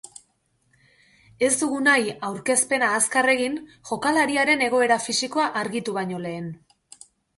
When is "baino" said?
5.99-6.23